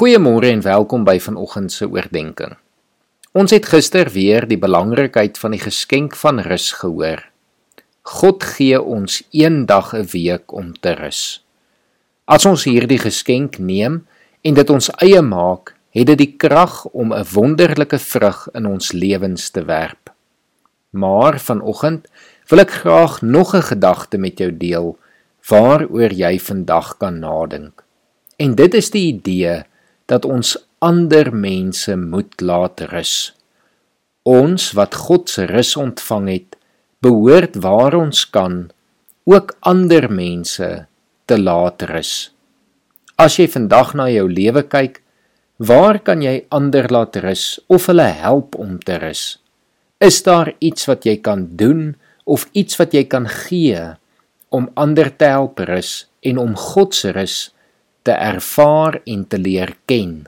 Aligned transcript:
Goeiemôre 0.00 0.48
en 0.48 0.62
welkom 0.64 1.02
by 1.04 1.18
vanoggend 1.20 1.74
se 1.74 1.84
oordeenking. 1.84 2.54
Ons 3.36 3.52
het 3.52 3.66
gister 3.68 4.08
weer 4.14 4.46
die 4.48 4.56
belangrikheid 4.56 5.36
van 5.36 5.52
die 5.52 5.60
geskenk 5.60 6.14
van 6.16 6.40
rus 6.40 6.70
gehoor. 6.78 7.26
God 8.08 8.46
gee 8.54 8.80
ons 8.80 9.18
een 9.28 9.66
dag 9.68 9.92
'n 9.92 10.08
week 10.14 10.54
om 10.56 10.72
te 10.72 10.94
rus. 10.96 11.44
As 12.24 12.46
ons 12.48 12.64
hierdie 12.64 12.98
geskenk 12.98 13.58
neem 13.58 14.06
en 14.40 14.54
dit 14.54 14.70
ons 14.70 14.90
eie 15.04 15.20
maak, 15.20 15.76
het 15.90 16.06
dit 16.06 16.18
die 16.18 16.34
krag 16.36 16.86
om 16.96 17.12
'n 17.12 17.26
wonderlike 17.34 17.98
vrug 17.98 18.48
in 18.54 18.66
ons 18.66 18.92
lewens 18.92 19.50
te 19.50 19.64
werp. 19.64 20.10
Maar 20.90 21.40
vanoggend 21.40 22.08
wil 22.48 22.58
ek 22.60 22.70
graag 22.70 23.20
nog 23.22 23.54
'n 23.54 23.62
gedagte 23.62 24.18
met 24.18 24.38
jou 24.38 24.56
deel 24.56 24.98
waaroor 25.48 26.12
jy 26.12 26.38
vandag 26.38 26.96
kan 26.96 27.18
nadink. 27.18 27.84
En 28.36 28.54
dit 28.54 28.74
is 28.74 28.90
die 28.90 29.12
idee 29.12 29.68
dat 30.10 30.26
ons 30.26 30.56
ander 30.82 31.30
mense 31.30 31.94
moet 31.96 32.40
laat 32.42 32.82
rus. 32.90 33.32
Ons 34.26 34.72
wat 34.76 34.96
God 35.06 35.30
se 35.30 35.46
rus 35.48 35.76
ontvang 35.78 36.26
het, 36.32 36.56
behoort 37.00 37.56
waar 37.62 37.94
ons 37.96 38.24
kan 38.34 38.66
ook 39.30 39.54
ander 39.60 40.08
mense 40.10 40.68
te 41.30 41.38
laat 41.38 41.84
rus. 41.88 42.32
As 43.20 43.38
jy 43.38 43.46
vandag 43.52 43.94
na 43.94 44.08
jou 44.10 44.26
lewe 44.28 44.64
kyk, 44.66 44.98
waar 45.60 46.00
kan 46.02 46.24
jy 46.24 46.40
ander 46.50 46.88
laat 46.90 47.20
rus 47.20 47.60
of 47.68 47.86
hulle 47.92 48.08
help 48.20 48.56
om 48.58 48.78
te 48.82 48.96
rus? 49.00 49.38
Is 50.00 50.22
daar 50.24 50.54
iets 50.58 50.88
wat 50.88 51.06
jy 51.06 51.18
kan 51.20 51.46
doen 51.60 51.94
of 52.24 52.48
iets 52.56 52.80
wat 52.80 52.96
jy 52.96 53.04
kan 53.04 53.28
gee 53.28 53.78
om 54.50 54.70
ander 54.74 55.12
te 55.12 55.28
help 55.30 55.60
rus 55.68 56.08
en 56.24 56.40
om 56.40 56.56
God 56.56 56.96
se 56.96 57.12
rus 57.14 57.36
te 58.02 58.12
ervaar 58.12 59.00
en 59.04 59.26
te 59.28 59.38
leer 59.38 59.76
ken. 59.84 60.26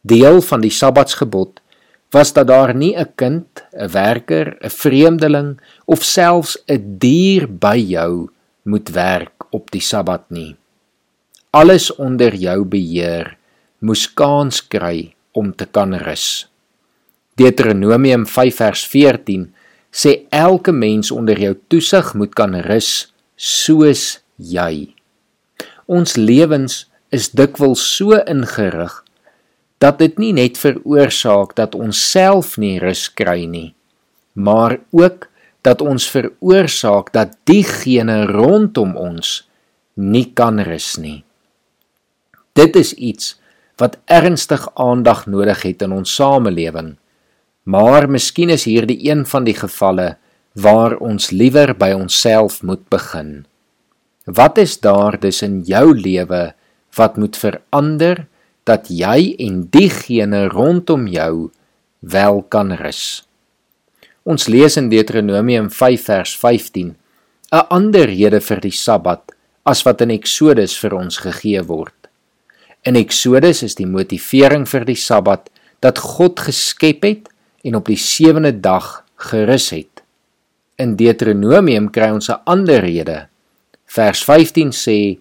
Deel 0.00 0.40
van 0.40 0.60
die 0.60 0.72
Sabbatsgebod 0.72 1.60
was 2.10 2.32
dat 2.32 2.46
daar 2.46 2.74
nie 2.74 2.96
'n 2.96 3.12
kind, 3.14 3.46
'n 3.72 3.88
werker, 3.88 4.56
'n 4.60 4.70
vreemdeling 4.70 5.60
of 5.84 6.02
selfs 6.02 6.58
'n 6.66 6.98
dier 6.98 7.46
by 7.48 7.76
jou 7.76 8.30
moet 8.62 8.88
werk 8.88 9.44
op 9.50 9.70
die 9.70 9.80
Sabbat 9.80 10.30
nie. 10.30 10.56
Alles 11.50 11.94
onder 11.94 12.34
jou 12.34 12.64
beheer 12.64 13.36
moes 13.78 14.14
kans 14.14 14.60
kry 14.68 15.14
om 15.32 15.54
te 15.54 15.66
kan 15.66 15.94
rus. 15.94 16.48
Deuteronomium 17.34 18.26
5 18.26 18.56
vers 18.56 18.86
14 18.86 19.54
sê 19.90 20.26
elke 20.30 20.72
mens 20.72 21.10
onder 21.10 21.38
jou 21.40 21.54
toesig 21.68 22.14
moet 22.14 22.34
kan 22.34 22.54
rus 22.54 23.12
soos 23.36 24.20
jy. 24.36 24.99
Ons 25.90 26.14
lewens 26.14 26.84
is 27.10 27.32
dikwels 27.34 27.82
so 27.96 28.14
ingerig 28.30 28.92
dat 29.82 29.98
dit 29.98 30.20
nie 30.22 30.30
net 30.36 30.60
veroorsaak 30.60 31.56
dat 31.58 31.74
ons 31.74 31.98
self 32.12 32.54
nie 32.60 32.76
rus 32.82 33.08
kry 33.10 33.48
nie, 33.50 33.72
maar 34.38 34.78
ook 34.94 35.26
dat 35.66 35.82
ons 35.82 36.06
veroorsaak 36.12 37.10
dat 37.16 37.34
diegene 37.48 38.22
rondom 38.30 38.94
ons 38.96 39.40
nie 39.96 40.28
kan 40.36 40.60
rus 40.62 40.94
nie. 41.00 41.24
Dit 42.54 42.76
is 42.76 42.94
iets 42.94 43.34
wat 43.80 43.98
ernstig 44.06 44.68
aandag 44.74 45.26
nodig 45.26 45.62
het 45.64 45.82
in 45.82 45.92
ons 45.96 46.14
samelewing. 46.14 46.96
Maar 47.64 48.08
miskien 48.08 48.50
is 48.52 48.66
hierdie 48.68 48.98
een 49.08 49.24
van 49.26 49.44
die 49.44 49.56
gevalle 49.56 50.14
waar 50.54 50.96
ons 50.98 51.30
liewer 51.30 51.72
by 51.76 51.92
onsself 51.96 52.60
moet 52.62 52.82
begin. 52.92 53.44
Wat 54.30 54.58
is 54.58 54.76
daar 54.78 55.16
dus 55.18 55.42
in 55.42 55.62
jou 55.66 55.90
lewe 55.96 56.52
wat 56.94 57.16
moet 57.18 57.34
verander 57.36 58.26
dat 58.68 58.86
jy 58.86 59.34
en 59.42 59.64
diegene 59.74 60.44
rondom 60.52 61.08
jou 61.10 61.50
wel 61.98 62.42
kan 62.46 62.70
rus? 62.78 63.24
Ons 64.22 64.46
lees 64.46 64.76
in 64.78 64.90
Deuteronomium 64.92 65.70
5 65.70 66.04
vers 66.06 66.36
15 66.38 66.94
'n 67.50 67.66
ander 67.74 68.06
rede 68.06 68.40
vir 68.40 68.60
die 68.60 68.70
Sabbat 68.70 69.34
as 69.64 69.82
wat 69.82 70.00
in 70.00 70.10
Eksodus 70.10 70.78
vir 70.78 70.94
ons 70.94 71.18
gegee 71.18 71.62
word. 71.62 71.96
In 72.84 72.94
Eksodus 72.94 73.62
is 73.62 73.74
die 73.74 73.86
motivering 73.86 74.68
vir 74.68 74.84
die 74.84 75.00
Sabbat 75.08 75.50
dat 75.80 75.98
God 75.98 76.40
geskep 76.40 77.02
het 77.02 77.28
en 77.64 77.74
op 77.74 77.86
die 77.86 77.98
sewende 77.98 78.52
dag 78.60 79.04
gerus 79.16 79.70
het. 79.70 80.02
In 80.78 80.96
Deuteronomium 80.96 81.90
kry 81.90 82.10
ons 82.10 82.30
'n 82.30 82.38
ander 82.46 82.80
rede 82.80 83.29
Vers 83.90 84.22
15 84.22 84.70
sê: 84.70 85.18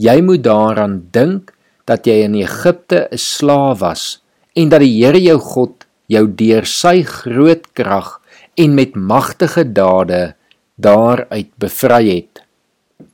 Jy 0.00 0.20
moet 0.24 0.40
daaraan 0.44 1.02
dink 1.12 1.52
dat 1.84 2.06
jy 2.08 2.22
in 2.24 2.36
Egipte 2.40 3.08
'n 3.12 3.18
slaaf 3.20 3.80
was 3.80 4.22
en 4.56 4.68
dat 4.72 4.80
die 4.80 5.04
Here 5.04 5.20
jou 5.20 5.38
God 5.38 5.84
jou 6.08 6.24
deur 6.26 6.64
sy 6.64 7.02
groot 7.02 7.64
krag 7.74 8.20
en 8.56 8.74
met 8.74 8.96
magtige 8.96 9.64
dade 9.72 10.34
daaruit 10.80 11.50
bevry 11.58 12.04
het. 12.08 12.40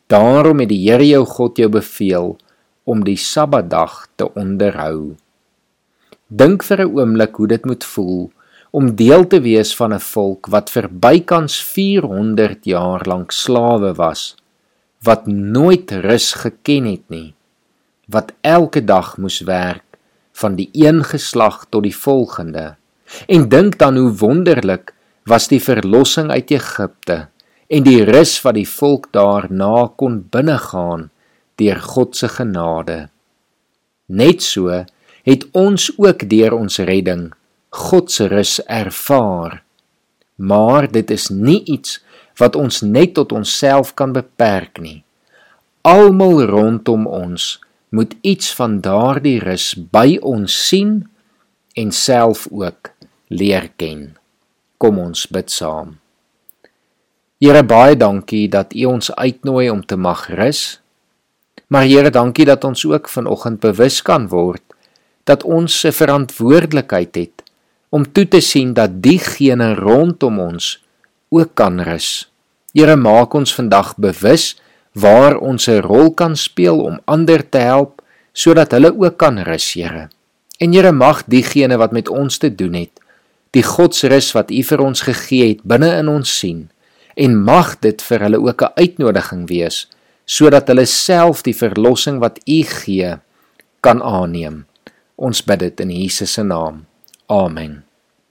Daarom 0.06 0.60
het 0.60 0.68
die 0.68 0.84
Here 0.86 1.06
jou 1.06 1.24
God 1.24 1.58
jou 1.58 1.68
beveel 1.68 2.36
om 2.84 3.02
die 3.04 3.16
Sabbatdag 3.16 4.06
te 4.16 4.30
onderhou. 4.34 5.16
Dink 6.28 6.62
vir 6.62 6.78
'n 6.86 6.94
oomblik 6.94 7.34
hoe 7.36 7.48
dit 7.48 7.64
moet 7.64 7.84
voel 7.84 8.30
om 8.70 8.94
deel 8.94 9.26
te 9.26 9.40
wees 9.40 9.74
van 9.74 9.92
'n 9.92 10.00
volk 10.00 10.46
wat 10.46 10.70
vir 10.70 10.88
bykans 10.88 11.60
400 11.62 12.64
jaar 12.64 13.02
lank 13.04 13.32
slawe 13.32 13.94
was 13.94 14.36
wat 15.02 15.26
nooit 15.26 15.90
rus 15.90 16.32
geken 16.32 16.84
het 16.90 17.06
nie 17.08 17.34
wat 18.12 18.32
elke 18.40 18.84
dag 18.84 19.16
moes 19.16 19.40
werk 19.48 19.84
van 20.32 20.56
die 20.58 20.68
een 20.72 21.04
geslag 21.04 21.66
tot 21.68 21.86
die 21.86 21.96
volgende. 21.96 22.74
En 23.28 23.48
dink 23.48 23.78
dan 23.78 23.96
hoe 23.96 24.12
wonderlik 24.16 24.94
was 25.28 25.48
die 25.48 25.62
verlossing 25.62 26.30
uit 26.30 26.50
Egipte 26.50 27.28
en 27.72 27.86
die 27.86 28.02
rus 28.04 28.34
wat 28.44 28.56
die 28.58 28.68
volk 28.68 29.08
daarna 29.12 29.88
kon 29.96 30.22
binnegaan 30.30 31.10
deur 31.60 31.80
God 31.80 32.16
se 32.16 32.28
genade. 32.28 33.08
Net 34.06 34.42
so 34.42 34.84
het 35.22 35.46
ons 35.56 35.90
ook 35.96 36.26
deur 36.28 36.56
ons 36.56 36.78
redding 36.78 37.30
God 37.72 38.10
se 38.12 38.26
rus 38.28 38.58
ervaar. 38.66 39.62
Maar 40.36 40.90
dit 40.90 41.10
is 41.10 41.28
nie 41.28 41.62
iets 41.64 42.00
wat 42.40 42.56
ons 42.56 42.80
net 42.82 43.14
tot 43.14 43.32
onsself 43.32 43.94
kan 43.94 44.12
beperk 44.12 44.80
nie. 44.80 45.02
Almal 45.82 46.44
rondom 46.46 47.06
ons 47.06 47.60
moet 47.90 48.14
iets 48.20 48.54
van 48.54 48.80
daardie 48.80 49.38
rus 49.42 49.74
by 49.74 50.18
ons 50.22 50.52
sien 50.68 51.02
en 51.76 51.92
self 51.92 52.46
ook 52.50 52.92
leer 53.28 53.68
ken. 53.76 54.16
Kom 54.78 54.98
ons 54.98 55.26
bid 55.26 55.50
saam. 55.50 55.98
Here 57.42 57.64
baie 57.66 57.96
dankie 57.98 58.46
dat 58.48 58.74
U 58.74 58.84
ons 58.94 59.10
uitnooi 59.10 59.70
om 59.70 59.82
te 59.82 59.96
mag 59.96 60.28
rus. 60.30 60.80
Maar 61.68 61.88
Here 61.90 62.10
dankie 62.10 62.46
dat 62.46 62.64
ons 62.64 62.84
ook 62.86 63.08
vanoggend 63.08 63.60
bewus 63.60 64.02
kan 64.02 64.28
word 64.28 64.62
dat 65.24 65.42
ons 65.42 65.84
'n 65.84 65.92
verantwoordelikheid 65.92 67.14
het 67.14 67.42
om 67.88 68.12
toe 68.12 68.28
te 68.28 68.40
sien 68.40 68.72
dat 68.74 69.02
diegene 69.02 69.74
rondom 69.74 70.38
ons 70.40 70.81
ook 71.32 71.54
kan 71.56 71.80
rus. 71.80 72.28
Here 72.76 72.96
maak 72.96 73.34
ons 73.34 73.54
vandag 73.56 73.96
bewus 73.96 74.52
waar 74.92 75.36
ons 75.40 75.68
'n 75.68 75.80
rol 75.80 76.12
kan 76.12 76.36
speel 76.36 76.80
om 76.80 77.00
ander 77.04 77.48
te 77.48 77.58
help 77.58 78.02
sodat 78.32 78.72
hulle 78.72 78.92
ook 78.96 79.16
kan 79.16 79.38
rus, 79.38 79.72
Here. 79.72 80.08
En 80.58 80.72
Here 80.72 80.92
mag 80.92 81.24
diegene 81.24 81.76
wat 81.76 81.92
met 81.92 82.08
ons 82.08 82.38
te 82.38 82.54
doen 82.54 82.74
het, 82.74 83.00
die 83.50 83.62
Godsrus 83.62 84.32
wat 84.32 84.50
U 84.50 84.62
vir 84.62 84.80
ons 84.80 85.00
gegee 85.00 85.48
het, 85.48 85.64
binne 85.64 85.96
in 85.98 86.08
ons 86.08 86.38
sien 86.38 86.70
en 87.16 87.36
mag 87.44 87.76
dit 87.80 88.02
vir 88.02 88.20
hulle 88.20 88.40
ook 88.40 88.62
'n 88.62 88.72
uitnodiging 88.76 89.48
wees 89.48 89.88
sodat 90.24 90.68
hulle 90.68 90.86
self 90.86 91.42
die 91.42 91.56
verlossing 91.56 92.20
wat 92.20 92.38
U 92.48 92.62
gee 92.62 93.18
kan 93.80 94.02
aanneem. 94.02 94.66
Ons 95.16 95.42
bid 95.44 95.58
dit 95.58 95.80
in 95.80 95.90
Jesus 95.90 96.32
se 96.32 96.42
naam. 96.42 96.86
Amen. 97.26 97.91